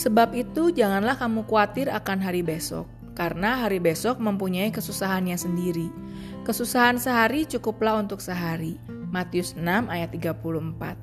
[0.00, 5.92] Sebab itu, janganlah kamu khawatir akan hari besok, karena hari besok mempunyai kesusahannya sendiri.
[6.40, 8.80] Kesusahan sehari cukuplah untuk sehari.
[9.12, 10.96] Matius 6 ayat 34.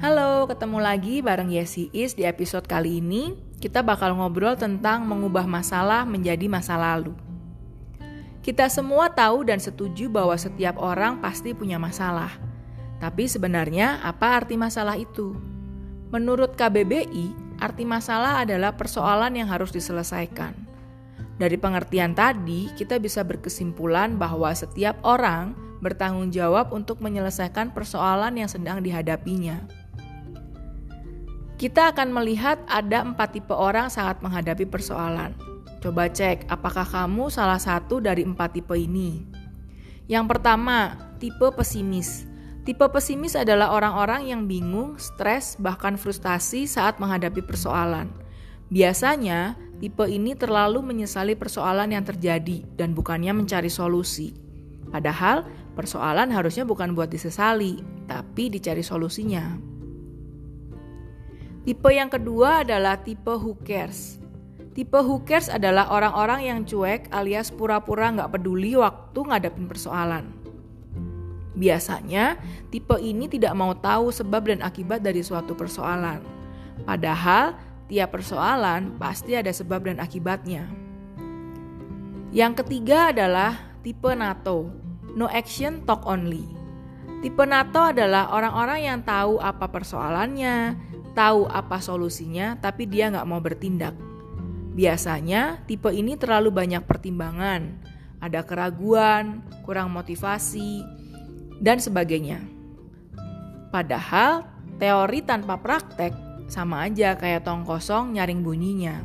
[0.00, 3.36] Halo, ketemu lagi bareng Yesi Is di episode kali ini.
[3.60, 7.12] Kita bakal ngobrol tentang mengubah masalah menjadi masa lalu.
[8.40, 12.32] Kita semua tahu dan setuju bahwa setiap orang pasti punya masalah.
[12.96, 15.36] Tapi sebenarnya apa arti masalah itu?
[16.08, 20.56] Menurut KBBI, arti masalah adalah persoalan yang harus diselesaikan.
[21.40, 28.48] Dari pengertian tadi, kita bisa berkesimpulan bahwa setiap orang bertanggung jawab untuk menyelesaikan persoalan yang
[28.48, 29.64] sedang dihadapinya.
[31.60, 35.36] Kita akan melihat ada empat tipe orang saat menghadapi persoalan.
[35.80, 39.24] Coba cek apakah kamu salah satu dari empat tipe ini.
[40.08, 42.29] Yang pertama, tipe pesimis.
[42.70, 48.14] Tipe pesimis adalah orang-orang yang bingung, stres, bahkan frustasi saat menghadapi persoalan.
[48.70, 54.38] Biasanya, tipe ini terlalu menyesali persoalan yang terjadi dan bukannya mencari solusi.
[54.86, 55.42] Padahal,
[55.74, 59.58] persoalan harusnya bukan buat disesali, tapi dicari solusinya.
[61.66, 64.22] Tipe yang kedua adalah tipe who cares.
[64.78, 70.39] Tipe who cares adalah orang-orang yang cuek alias pura-pura nggak peduli waktu ngadepin persoalan.
[71.60, 72.40] Biasanya,
[72.72, 76.24] tipe ini tidak mau tahu sebab dan akibat dari suatu persoalan.
[76.88, 77.52] Padahal,
[77.84, 80.64] tiap persoalan pasti ada sebab dan akibatnya.
[82.32, 84.72] Yang ketiga adalah tipe NATO,
[85.12, 86.48] no action talk only.
[87.20, 90.80] Tipe NATO adalah orang-orang yang tahu apa persoalannya,
[91.12, 93.92] tahu apa solusinya, tapi dia nggak mau bertindak.
[94.72, 97.84] Biasanya tipe ini terlalu banyak pertimbangan,
[98.24, 100.99] ada keraguan, kurang motivasi,
[101.62, 102.42] dan sebagainya.
[103.70, 104.48] Padahal
[104.80, 106.10] teori tanpa praktek
[106.50, 109.04] sama aja kayak tong kosong nyaring bunyinya.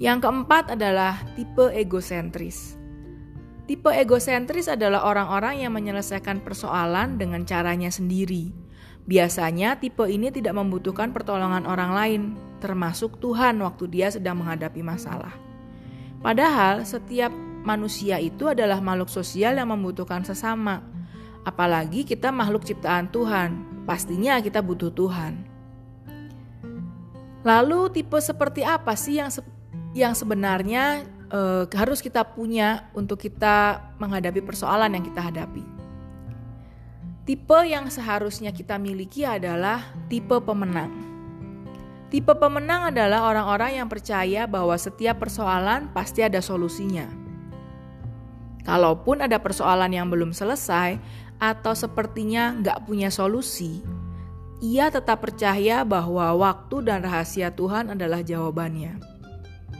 [0.00, 2.78] Yang keempat adalah tipe egosentris.
[3.66, 8.66] Tipe egosentris adalah orang-orang yang menyelesaikan persoalan dengan caranya sendiri
[9.06, 12.22] Biasanya tipe ini tidak membutuhkan pertolongan orang lain,
[12.58, 15.30] termasuk Tuhan waktu dia sedang menghadapi masalah.
[16.18, 17.30] Padahal setiap
[17.66, 20.86] manusia itu adalah makhluk sosial yang membutuhkan sesama.
[21.42, 25.42] Apalagi kita makhluk ciptaan Tuhan, pastinya kita butuh Tuhan.
[27.42, 29.42] Lalu tipe seperti apa sih yang se
[29.94, 35.62] yang sebenarnya uh, harus kita punya untuk kita menghadapi persoalan yang kita hadapi?
[37.26, 40.94] Tipe yang seharusnya kita miliki adalah tipe pemenang.
[42.06, 47.25] Tipe pemenang adalah orang-orang yang percaya bahwa setiap persoalan pasti ada solusinya.
[48.66, 50.98] Kalaupun ada persoalan yang belum selesai
[51.38, 53.80] atau sepertinya nggak punya solusi,
[54.58, 58.98] ia tetap percaya bahwa waktu dan rahasia Tuhan adalah jawabannya.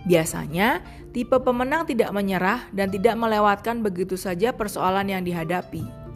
[0.07, 6.07] Biasanya, tipe pemenang tidak menyerah dan tidak melewatkan begitu saja persoalan yang dihadapi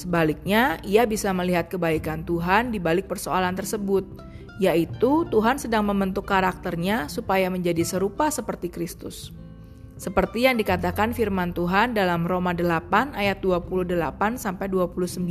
[0.00, 4.08] Sebaliknya, ia bisa melihat kebaikan Tuhan di balik persoalan tersebut,
[4.62, 9.34] yaitu Tuhan sedang membentuk karakternya supaya menjadi serupa seperti Kristus.
[10.00, 15.28] Seperti yang dikatakan firman Tuhan dalam Roma 8 ayat 28 sampai 29.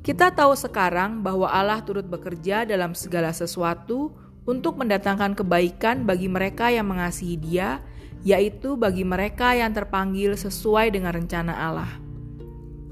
[0.00, 4.08] Kita tahu sekarang bahwa Allah turut bekerja dalam segala sesuatu
[4.48, 7.84] untuk mendatangkan kebaikan bagi mereka yang mengasihi Dia,
[8.24, 11.92] yaitu bagi mereka yang terpanggil sesuai dengan rencana Allah.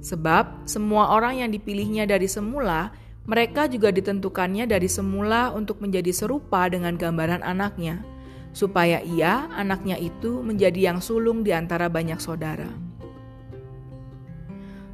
[0.04, 2.92] Sebab semua orang yang dipilihnya dari semula,
[3.24, 8.04] mereka juga ditentukannya dari semula untuk menjadi serupa dengan gambaran anaknya,
[8.50, 12.68] supaya ia, anaknya itu, menjadi yang sulung di antara banyak saudara.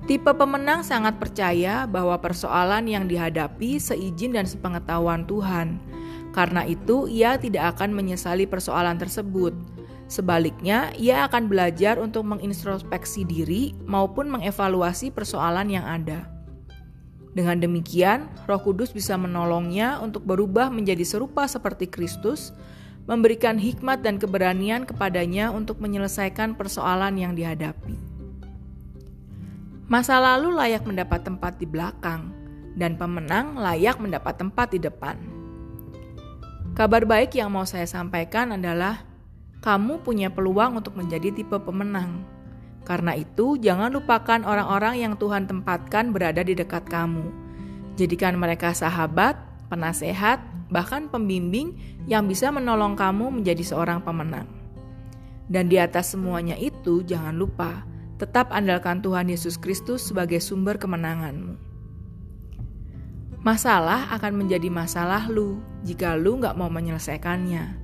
[0.06, 5.82] Tipe pemenang sangat percaya bahwa persoalan yang dihadapi seizin dan sepengetahuan Tuhan.
[6.30, 9.56] Karena itu, ia tidak akan menyesali persoalan tersebut
[10.06, 16.30] Sebaliknya, ia akan belajar untuk mengintrospeksi diri maupun mengevaluasi persoalan yang ada.
[17.34, 22.54] Dengan demikian, Roh Kudus bisa menolongnya untuk berubah menjadi serupa seperti Kristus,
[23.06, 27.94] memberikan hikmat dan keberanian kepadanya untuk menyelesaikan persoalan yang dihadapi.
[29.86, 32.34] Masa lalu layak mendapat tempat di belakang,
[32.74, 35.16] dan pemenang layak mendapat tempat di depan.
[36.76, 39.00] Kabar baik yang mau saya sampaikan adalah
[39.64, 42.20] kamu punya peluang untuk menjadi tipe pemenang.
[42.86, 47.24] Karena itu, jangan lupakan orang-orang yang Tuhan tempatkan berada di dekat kamu.
[47.98, 49.34] Jadikan mereka sahabat,
[49.66, 50.38] penasehat,
[50.68, 51.78] bahkan pembimbing
[52.10, 54.46] yang bisa menolong kamu menjadi seorang pemenang.
[55.46, 57.86] Dan di atas semuanya itu, jangan lupa
[58.16, 61.54] tetap andalkan Tuhan Yesus Kristus sebagai sumber kemenanganmu.
[63.46, 67.78] Masalah akan menjadi masalah lu jika lu nggak mau menyelesaikannya.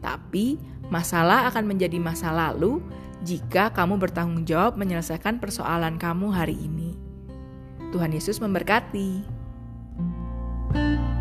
[0.00, 0.56] Tapi
[0.88, 2.80] masalah akan menjadi masa lalu
[3.20, 6.96] jika kamu bertanggung jawab menyelesaikan persoalan kamu hari ini.
[7.92, 9.42] Tuhan Yesus memberkati.
[10.72, 11.11] thank you